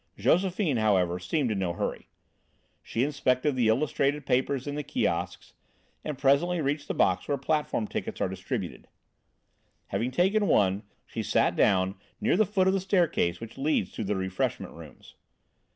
Josephine, 0.17 0.77
however, 0.77 1.19
seemed 1.19 1.51
in 1.51 1.59
no 1.59 1.73
hurry. 1.73 2.09
She 2.81 3.03
inspected 3.03 3.55
the 3.55 3.67
illustrated 3.67 4.25
papers 4.25 4.65
in 4.65 4.73
the 4.73 4.81
kiosks, 4.81 5.53
and 6.03 6.17
presently 6.17 6.59
reached 6.59 6.87
the 6.87 6.95
box 6.95 7.27
where 7.27 7.37
platform 7.37 7.85
tickets 7.87 8.19
are 8.19 8.27
distributed; 8.27 8.87
having 9.89 10.09
taken 10.09 10.47
one, 10.47 10.81
she 11.05 11.21
sat 11.21 11.55
down 11.55 11.93
near 12.19 12.35
the 12.35 12.47
foot 12.47 12.65
of 12.67 12.73
the 12.73 12.79
staircase 12.79 13.39
which 13.39 13.59
leads 13.59 13.91
to 13.91 14.03
the 14.03 14.15
refreshment 14.15 14.73
rooms. 14.73 15.13